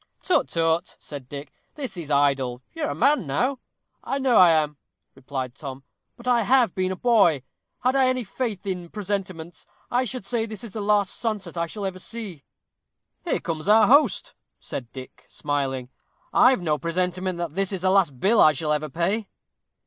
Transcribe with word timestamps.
"Tut 0.23 0.47
tut," 0.47 0.95
said 0.97 1.29
Dick, 1.29 1.53
"this 1.75 1.95
is 1.95 2.09
idle 2.09 2.63
you 2.73 2.81
are 2.81 2.89
a 2.89 2.95
man 2.95 3.27
now." 3.27 3.59
"I 4.03 4.17
know 4.17 4.35
I 4.37 4.49
am," 4.49 4.77
replied 5.13 5.53
Tom, 5.53 5.83
"but 6.17 6.27
I 6.27 6.41
have 6.41 6.73
been 6.73 6.91
a 6.91 6.95
boy. 6.95 7.43
Had 7.81 7.95
I 7.95 8.07
any 8.07 8.23
faith 8.23 8.65
in 8.65 8.89
presentiments, 8.89 9.67
I 9.91 10.05
should 10.05 10.25
say 10.25 10.47
this 10.47 10.63
is 10.63 10.71
the 10.73 10.81
last 10.81 11.13
sunset 11.15 11.55
I 11.55 11.67
shall 11.67 11.85
ever 11.85 11.99
see." 11.99 12.43
"Here 13.25 13.39
comes 13.41 13.67
our 13.67 13.85
host," 13.85 14.33
said 14.59 14.91
Dick, 14.91 15.25
smiling. 15.29 15.89
"I've 16.33 16.63
no 16.63 16.79
presentiment 16.79 17.37
that 17.37 17.53
this 17.53 17.71
is 17.71 17.81
the 17.83 17.91
last 17.91 18.19
bill 18.19 18.41
I 18.41 18.53
shall 18.53 18.73
ever 18.73 18.89
pay." 18.89 19.27